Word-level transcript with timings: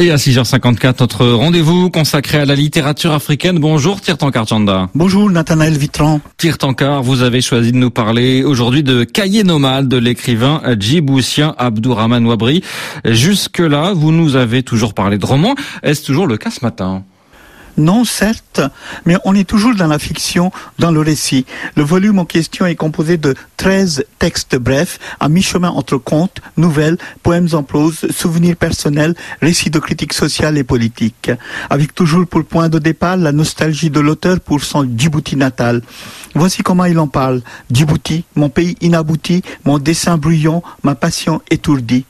Et 0.00 0.10
à 0.10 0.16
6h54, 0.16 0.96
notre 0.98 1.24
rendez-vous 1.24 1.88
consacré 1.88 2.38
à 2.38 2.44
la 2.44 2.56
littérature 2.56 3.12
africaine. 3.12 3.60
Bonjour 3.60 4.00
Tirtankar 4.00 4.48
Chanda. 4.48 4.88
Bonjour 4.92 5.30
Nathanaël 5.30 5.78
Vitran. 5.78 6.20
Tirtankar, 6.36 7.04
vous 7.04 7.22
avez 7.22 7.40
choisi 7.40 7.70
de 7.70 7.76
nous 7.76 7.92
parler 7.92 8.42
aujourd'hui 8.42 8.82
de 8.82 9.04
Cahiers 9.04 9.44
nomade 9.44 9.86
de 9.86 9.96
l'écrivain 9.96 10.60
djiboutien 10.80 11.54
Abdourahman 11.58 12.26
Wabri. 12.26 12.64
Jusque-là, 13.04 13.92
vous 13.94 14.10
nous 14.10 14.34
avez 14.34 14.64
toujours 14.64 14.94
parlé 14.94 15.16
de 15.16 15.26
romans. 15.26 15.54
Est-ce 15.84 16.04
toujours 16.04 16.26
le 16.26 16.38
cas 16.38 16.50
ce 16.50 16.64
matin? 16.64 17.04
Non, 17.76 18.04
certes, 18.04 18.60
mais 19.04 19.16
on 19.24 19.34
est 19.34 19.48
toujours 19.48 19.74
dans 19.74 19.86
la 19.86 19.98
fiction, 19.98 20.52
dans 20.78 20.90
le 20.90 21.00
récit. 21.00 21.44
Le 21.76 21.82
volume 21.82 22.18
en 22.18 22.24
question 22.24 22.66
est 22.66 22.76
composé 22.76 23.16
de 23.16 23.34
13 23.56 24.04
textes 24.18 24.56
brefs, 24.56 24.98
à 25.20 25.28
mi-chemin 25.28 25.70
entre 25.70 25.96
contes, 25.96 26.40
nouvelles, 26.56 26.98
poèmes 27.22 27.48
en 27.52 27.62
prose, 27.62 28.06
souvenirs 28.10 28.56
personnels, 28.56 29.14
récits 29.40 29.70
de 29.70 29.78
critique 29.78 30.12
sociale 30.12 30.56
et 30.58 30.64
politique. 30.64 31.30
Avec 31.70 31.94
toujours 31.94 32.26
pour 32.26 32.44
point 32.44 32.68
de 32.68 32.78
départ 32.78 33.16
la 33.16 33.32
nostalgie 33.32 33.90
de 33.90 34.00
l'auteur 34.00 34.40
pour 34.40 34.62
son 34.62 34.88
Djibouti 34.96 35.36
natal. 35.36 35.82
Voici 36.34 36.62
comment 36.62 36.84
il 36.84 36.98
en 36.98 37.08
parle. 37.08 37.42
Djibouti, 37.70 38.24
mon 38.36 38.48
pays 38.48 38.76
inabouti, 38.80 39.42
mon 39.64 39.78
dessin 39.78 40.16
bruyant, 40.16 40.62
ma 40.82 40.94
passion 40.94 41.40
étourdie. 41.50 42.04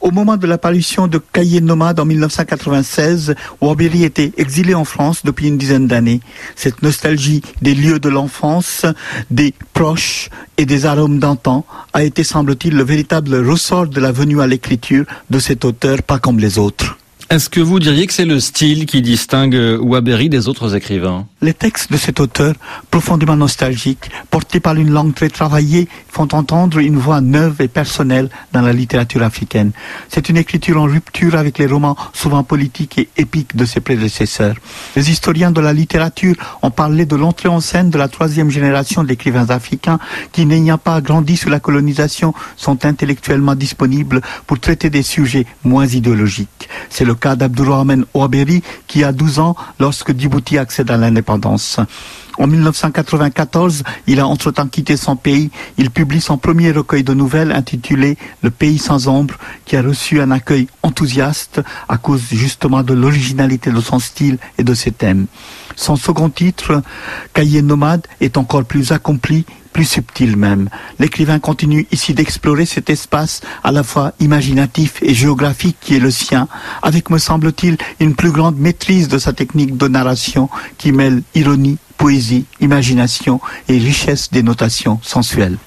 Au 0.00 0.10
moment 0.10 0.36
de 0.36 0.46
l'apparition 0.46 1.06
de 1.06 1.18
Cahiers 1.18 1.60
nomade 1.60 2.00
en 2.00 2.04
1996, 2.04 3.34
Waberi 3.60 4.04
était 4.04 4.32
exilé 4.36 4.74
en 4.74 4.84
France 4.84 5.22
depuis 5.24 5.48
une 5.48 5.58
dizaine 5.58 5.86
d'années. 5.86 6.20
Cette 6.56 6.82
nostalgie 6.82 7.42
des 7.62 7.74
lieux 7.74 7.98
de 7.98 8.08
l'enfance, 8.08 8.86
des 9.30 9.54
proches 9.74 10.30
et 10.56 10.66
des 10.66 10.86
arômes 10.86 11.18
d'antan 11.18 11.64
a 11.92 12.04
été, 12.04 12.24
semble-t-il, 12.24 12.74
le 12.74 12.84
véritable 12.84 13.34
ressort 13.48 13.86
de 13.86 14.00
la 14.00 14.12
venue 14.12 14.40
à 14.40 14.46
l'écriture 14.46 15.04
de 15.30 15.38
cet 15.38 15.64
auteur, 15.64 16.02
pas 16.02 16.18
comme 16.18 16.38
les 16.38 16.58
autres. 16.58 16.96
Est-ce 17.30 17.50
que 17.50 17.60
vous 17.60 17.78
diriez 17.78 18.06
que 18.06 18.14
c'est 18.14 18.24
le 18.24 18.40
style 18.40 18.86
qui 18.86 19.02
distingue 19.02 19.78
Waberi 19.82 20.30
des 20.30 20.48
autres 20.48 20.74
écrivains? 20.74 21.26
Les 21.40 21.54
textes 21.54 21.92
de 21.92 21.96
cet 21.96 22.18
auteur, 22.18 22.54
profondément 22.90 23.36
nostalgiques, 23.36 24.10
portés 24.28 24.58
par 24.58 24.74
une 24.74 24.90
langue 24.90 25.14
très 25.14 25.28
travaillée, 25.28 25.88
font 26.08 26.26
entendre 26.32 26.78
une 26.78 26.96
voix 26.96 27.20
neuve 27.20 27.60
et 27.60 27.68
personnelle 27.68 28.28
dans 28.52 28.60
la 28.60 28.72
littérature 28.72 29.22
africaine. 29.22 29.70
C'est 30.08 30.28
une 30.28 30.36
écriture 30.36 30.82
en 30.82 30.86
rupture 30.86 31.36
avec 31.36 31.58
les 31.58 31.66
romans 31.66 31.96
souvent 32.12 32.42
politiques 32.42 32.98
et 32.98 33.08
épiques 33.16 33.54
de 33.54 33.64
ses 33.64 33.78
prédécesseurs. 33.78 34.56
Les 34.96 35.12
historiens 35.12 35.52
de 35.52 35.60
la 35.60 35.72
littérature 35.72 36.34
ont 36.62 36.72
parlé 36.72 37.06
de 37.06 37.14
l'entrée 37.14 37.48
en 37.48 37.60
scène 37.60 37.90
de 37.90 37.98
la 37.98 38.08
troisième 38.08 38.50
génération 38.50 39.04
d'écrivains 39.04 39.50
africains 39.50 40.00
qui, 40.32 40.44
n'ayant 40.44 40.76
pas 40.76 41.00
grandi 41.00 41.36
sous 41.36 41.50
la 41.50 41.60
colonisation, 41.60 42.34
sont 42.56 42.84
intellectuellement 42.84 43.54
disponibles 43.54 44.22
pour 44.48 44.58
traiter 44.58 44.90
des 44.90 45.02
sujets 45.04 45.46
moins 45.62 45.86
idéologiques. 45.86 46.68
C'est 46.90 47.04
le 47.04 47.14
cas 47.14 47.36
d'Abdourahman 47.36 48.06
Ouaberi, 48.12 48.64
qui 48.88 49.04
a 49.04 49.12
12 49.12 49.38
ans 49.38 49.54
lorsque 49.78 50.18
Djibouti 50.18 50.58
accède 50.58 50.90
à 50.90 50.96
l'indépendance. 50.96 51.27
En 51.28 52.46
1994, 52.46 53.82
il 54.06 54.20
a 54.20 54.26
entre-temps 54.26 54.68
quitté 54.68 54.96
son 54.96 55.16
pays. 55.16 55.50
Il 55.76 55.90
publie 55.90 56.20
son 56.20 56.38
premier 56.38 56.70
recueil 56.70 57.02
de 57.02 57.12
nouvelles 57.12 57.52
intitulé 57.52 58.16
Le 58.42 58.50
pays 58.50 58.78
sans 58.78 59.08
ombre, 59.08 59.34
qui 59.64 59.76
a 59.76 59.82
reçu 59.82 60.20
un 60.20 60.30
accueil 60.30 60.68
enthousiaste 60.82 61.60
à 61.88 61.98
cause 61.98 62.22
justement 62.30 62.82
de 62.82 62.94
l'originalité 62.94 63.70
de 63.70 63.80
son 63.80 63.98
style 63.98 64.38
et 64.56 64.64
de 64.64 64.74
ses 64.74 64.92
thèmes. 64.92 65.26
Son 65.76 65.96
second 65.96 66.30
titre, 66.30 66.82
Cahier 67.34 67.62
nomade, 67.62 68.06
est 68.20 68.36
encore 68.36 68.64
plus 68.64 68.92
accompli 68.92 69.44
plus 69.72 69.84
subtil 69.84 70.36
même. 70.36 70.68
L'écrivain 70.98 71.38
continue 71.38 71.86
ici 71.92 72.14
d'explorer 72.14 72.66
cet 72.66 72.90
espace 72.90 73.40
à 73.64 73.72
la 73.72 73.82
fois 73.82 74.12
imaginatif 74.20 75.02
et 75.02 75.14
géographique 75.14 75.76
qui 75.80 75.94
est 75.94 76.00
le 76.00 76.10
sien, 76.10 76.48
avec, 76.82 77.10
me 77.10 77.18
semble-t-il, 77.18 77.76
une 78.00 78.14
plus 78.14 78.30
grande 78.30 78.58
maîtrise 78.58 79.08
de 79.08 79.18
sa 79.18 79.32
technique 79.32 79.76
de 79.76 79.88
narration 79.88 80.48
qui 80.78 80.92
mêle 80.92 81.22
ironie, 81.34 81.78
poésie, 81.96 82.44
imagination 82.60 83.40
et 83.68 83.78
richesse 83.78 84.30
des 84.30 84.42
notations 84.42 85.00
sensuelles. 85.02 85.58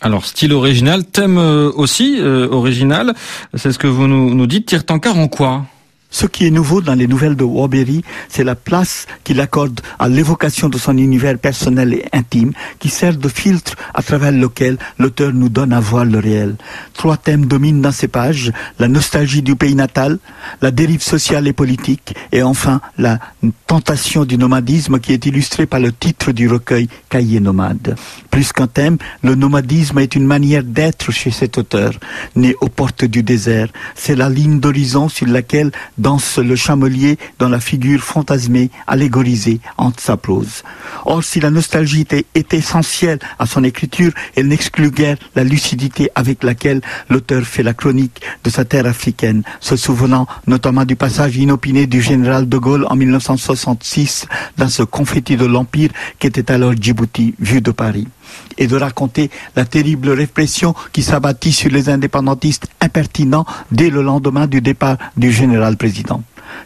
Alors, 0.00 0.24
style 0.24 0.52
original, 0.52 1.04
thème 1.04 1.38
euh, 1.38 1.72
aussi 1.74 2.18
euh, 2.20 2.48
original, 2.50 3.14
c'est 3.54 3.72
ce 3.72 3.78
que 3.78 3.88
vous 3.88 4.06
nous, 4.06 4.34
nous 4.34 4.46
dites, 4.46 4.66
tire 4.66 4.84
en 4.88 5.26
quoi? 5.26 5.66
Ce 6.10 6.26
qui 6.26 6.46
est 6.46 6.50
nouveau 6.50 6.80
dans 6.80 6.94
les 6.94 7.06
nouvelles 7.06 7.36
de 7.36 7.44
Waberi, 7.44 8.02
c'est 8.28 8.44
la 8.44 8.54
place 8.54 9.06
qu'il 9.24 9.40
accorde 9.40 9.80
à 9.98 10.08
l'évocation 10.08 10.68
de 10.68 10.78
son 10.78 10.96
univers 10.96 11.38
personnel 11.38 11.94
et 11.94 12.04
intime, 12.12 12.52
qui 12.78 12.88
sert 12.88 13.16
de 13.16 13.28
filtre 13.28 13.76
à 13.94 14.02
travers 14.02 14.32
lequel 14.32 14.78
l'auteur 14.98 15.32
nous 15.32 15.48
donne 15.48 15.72
à 15.72 15.80
voir 15.80 16.04
le 16.04 16.18
réel. 16.18 16.56
Trois 16.94 17.16
thèmes 17.16 17.46
dominent 17.46 17.82
dans 17.82 17.92
ces 17.92 18.08
pages, 18.08 18.52
la 18.78 18.88
nostalgie 18.88 19.42
du 19.42 19.54
pays 19.54 19.74
natal, 19.74 20.18
la 20.62 20.70
dérive 20.70 21.02
sociale 21.02 21.46
et 21.46 21.52
politique, 21.52 22.14
et 22.32 22.42
enfin 22.42 22.80
la 22.96 23.18
tentation 23.66 24.24
du 24.24 24.38
nomadisme 24.38 24.98
qui 25.00 25.12
est 25.12 25.26
illustrée 25.26 25.66
par 25.66 25.80
le 25.80 25.92
titre 25.92 26.32
du 26.32 26.48
recueil 26.48 26.88
Cahier 27.10 27.40
nomade. 27.40 27.96
Plus 28.30 28.52
qu'un 28.52 28.66
thème, 28.66 28.96
le 29.22 29.34
nomadisme 29.34 29.98
est 29.98 30.14
une 30.14 30.26
manière 30.26 30.64
d'être 30.64 31.12
chez 31.12 31.30
cet 31.30 31.58
auteur, 31.58 31.92
né 32.34 32.54
aux 32.60 32.68
portes 32.68 33.04
du 33.04 33.22
désert. 33.22 33.68
C'est 33.94 34.16
la 34.16 34.28
ligne 34.30 34.60
d'horizon 34.60 35.08
sur 35.08 35.26
laquelle 35.26 35.70
danse 35.98 36.38
le 36.38 36.56
chamelier 36.56 37.18
dans 37.38 37.48
la 37.48 37.60
figure 37.60 38.00
fantasmée, 38.00 38.70
allégorisée 38.86 39.60
entre 39.76 40.00
sa 40.00 40.16
prose. 40.16 40.62
Or, 41.04 41.22
si 41.22 41.40
la 41.40 41.50
nostalgie 41.50 42.06
est 42.34 42.54
essentielle 42.54 43.18
à 43.38 43.46
son 43.46 43.64
écriture, 43.64 44.12
elle 44.36 44.48
n'exclut 44.48 44.90
guère 44.90 45.16
la 45.34 45.44
lucidité 45.44 46.10
avec 46.14 46.42
laquelle 46.42 46.80
l'auteur 47.08 47.42
fait 47.42 47.62
la 47.62 47.74
chronique 47.74 48.20
de 48.44 48.50
sa 48.50 48.64
terre 48.64 48.86
africaine, 48.86 49.42
se 49.60 49.76
souvenant 49.76 50.26
notamment 50.46 50.84
du 50.84 50.96
passage 50.96 51.36
inopiné 51.36 51.86
du 51.86 52.00
général 52.00 52.48
de 52.48 52.58
Gaulle 52.58 52.86
en 52.88 52.96
1966 52.96 54.26
dans 54.56 54.68
ce 54.68 54.82
confetti 54.82 55.36
de 55.36 55.46
l'Empire 55.46 55.90
qu'était 56.18 56.50
alors 56.50 56.72
Djibouti, 56.72 57.34
vu 57.38 57.60
de 57.60 57.70
Paris 57.70 58.06
et 58.56 58.66
de 58.66 58.76
raconter 58.76 59.30
la 59.56 59.64
terrible 59.64 60.10
répression 60.10 60.74
qui 60.92 61.02
s'abattit 61.02 61.52
sur 61.52 61.70
les 61.70 61.88
indépendantistes 61.88 62.66
impertinents 62.80 63.46
dès 63.70 63.90
le 63.90 64.02
lendemain 64.02 64.46
du 64.46 64.60
départ 64.60 64.96
du 65.16 65.32
général 65.32 65.76
président. 65.76 66.22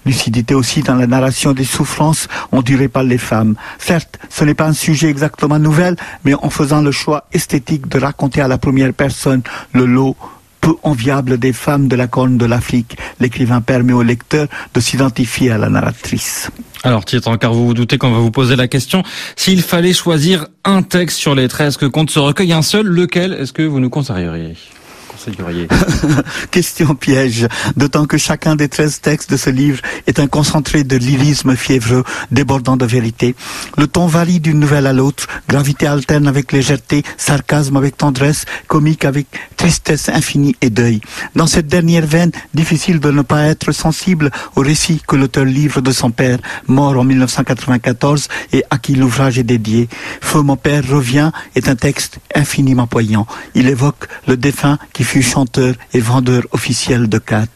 Lucidité 0.07 0.55
aussi 0.55 0.83
dans 0.83 0.95
la 0.95 1.07
narration 1.07 1.53
des 1.53 1.65
souffrances 1.65 2.29
endurées 2.51 2.89
par 2.89 3.03
les 3.03 3.19
femmes. 3.19 3.57
Certes, 3.79 4.19
ce 4.31 4.45
n'est 4.45 4.55
pas 4.55 4.67
un 4.67 4.73
sujet 4.73 5.09
exactement 5.09 5.59
nouvel, 5.59 5.97
mais 6.25 6.35
en 6.35 6.51
faisant 6.51 6.81
le 6.81 6.93
choix 6.93 7.25
esthétique 7.33 7.89
de 7.89 7.99
raconter 7.99 8.41
à 8.41 8.49
la 8.49 8.59
première 8.59 8.93
personne 8.93 9.43
le 9.73 9.87
lot 9.87 10.17
peu 10.63 10.77
enviable 10.83 11.37
des 11.39 11.53
femmes 11.53 11.89
de 11.89 11.97
la 11.97 12.07
corne 12.07 12.39
de 12.39 12.47
l'Afrique, 12.47 12.97
l'écrivain 13.21 13.61
permet 13.61 13.93
au 13.93 14.03
lecteur 14.03 14.47
de 14.73 14.81
s'identifier 14.81 15.51
à 15.51 15.59
la 15.59 15.69
narratrice. 15.69 16.51
Alors, 16.85 17.05
Tietran, 17.05 17.37
car 17.37 17.53
vous 17.53 17.67
vous 17.67 17.75
doutez 17.75 17.99
qu'on 17.99 18.13
va 18.13 18.19
vous 18.19 18.31
poser 18.31 18.57
la 18.57 18.69
question. 18.69 19.03
S'il 19.37 19.61
fallait 19.61 19.93
choisir 19.93 20.47
un 20.65 20.83
texte 20.83 21.19
sur 21.19 21.35
les 21.35 21.49
13 21.49 21.77
que 21.77 21.87
compte 21.87 22.11
ce 22.11 22.19
recueil, 22.19 22.53
un 22.53 22.63
seul, 22.63 22.87
lequel 22.87 23.35
est-ce 23.35 23.53
que 23.53 23.63
vous 23.63 23.81
nous 23.81 23.91
conseilleriez? 23.91 24.55
Question 26.51 26.95
piège, 26.95 27.47
d'autant 27.77 28.07
que 28.07 28.19
chacun 28.19 28.57
des 28.57 28.69
13 28.69 29.01
textes 29.01 29.31
de 29.31 29.37
ce 29.37 29.51
livre 29.51 29.81
est 30.07 30.19
un 30.21 30.27
concentré 30.27 30.85
de 30.85 30.97
lyrisme 30.97 31.57
fiévreux, 31.57 32.05
débordant 32.31 32.77
de 32.77 32.87
vérité. 32.87 33.35
Le 33.77 33.87
ton 33.87 34.07
varie 34.07 34.41
d'une 34.41 34.59
nouvelle 34.59 34.87
à 34.87 34.93
l'autre, 34.93 35.27
gravité 35.49 35.87
alterne 35.87 36.27
avec 36.29 36.53
légèreté, 36.53 37.03
sarcasme 37.17 37.77
avec 37.77 37.97
tendresse, 37.97 38.45
comique 38.67 39.05
avec 39.05 39.27
tristesse 39.57 40.09
infinie 40.09 40.57
et 40.61 40.71
deuil. 40.71 41.01
Dans 41.37 41.47
cette 41.47 41.67
dernière 41.67 42.07
veine, 42.07 42.33
difficile 42.55 43.01
de 43.01 43.11
ne 43.11 43.23
pas 43.23 43.45
être 43.45 43.73
sensible 43.73 44.31
au 44.57 44.61
récit 44.61 45.03
que 45.07 45.17
l'auteur 45.17 45.45
livre 45.45 45.81
de 45.81 45.93
son 45.93 46.11
père, 46.11 46.39
mort 46.67 46.99
en 46.99 47.05
1994 47.05 48.29
et 48.53 48.65
à 48.71 48.79
qui 48.79 48.95
l'ouvrage 48.95 49.39
est 49.39 49.45
dédié. 49.45 49.89
Feu 50.21 50.43
mon 50.43 50.57
père 50.57 50.87
revient 50.89 51.31
est 51.55 51.69
un 51.69 51.77
texte 51.77 52.19
infiniment 52.35 52.87
poignant. 52.87 53.27
Il 53.55 53.69
évoque 53.69 54.09
le 54.27 54.37
défunt 54.37 54.79
qui 54.93 55.02
fut 55.03 55.23
chanteur 55.23 55.75
et 55.93 56.01
vendeur 56.01 56.43
officiel 56.53 57.09
de 57.09 57.19
Cat. 57.19 57.47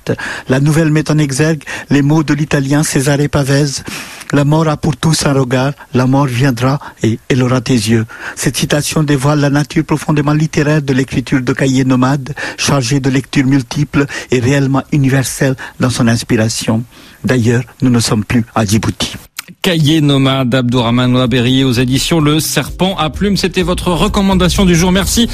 La 0.49 0.61
nouvelle 0.61 0.91
met 0.91 1.11
en 1.11 1.19
exergue 1.19 1.63
les 1.91 2.03
mots 2.03 2.23
de 2.23 2.35
l'italien 2.35 2.83
Cesare 2.83 3.29
Pavese. 3.31 3.85
La 4.33 4.45
mort 4.45 4.69
a 4.69 4.77
pour 4.77 4.97
tous 4.97 5.25
un 5.27 5.33
regard, 5.33 5.73
la 5.95 6.07
mort 6.07 6.27
viendra 6.27 6.81
et 7.03 7.19
elle 7.29 7.43
aura 7.43 7.61
tes 7.61 7.75
yeux. 7.75 8.07
Cette 8.35 8.57
citation 8.57 9.03
dévoile 9.03 9.41
la 9.41 9.51
nature 9.51 9.85
profondément 9.85 10.33
littéraire 10.33 10.83
de 10.83 10.93
l'écriture 10.93 11.41
de 11.41 11.53
cahier 11.53 11.85
nomade, 11.85 12.35
chargée 12.57 13.01
de 13.01 13.11
lectures 13.11 13.47
multiples 13.47 14.07
et 14.31 14.41
réellement 14.41 14.83
universelle 14.93 15.55
dans 15.79 15.91
son 15.91 16.09
inspiration. 16.09 16.83
D'ailleurs, 17.25 17.63
nous 17.83 17.91
ne 17.91 18.01
sommes 18.01 18.25
plus 18.25 18.45
à 18.55 18.65
Djibouti. 18.65 19.17
Cahier 19.63 20.01
nomade 20.01 20.49
d'Abdourahman 20.49 21.13
Ouaberi 21.15 21.65
aux 21.65 21.73
éditions 21.73 22.21
Le 22.21 22.39
Serpent 22.39 22.97
à 22.97 23.11
Plume. 23.11 23.37
C'était 23.37 23.63
votre 23.63 23.91
recommandation 23.91 24.65
du 24.65 24.77
jour. 24.77 24.93
Merci. 24.93 25.29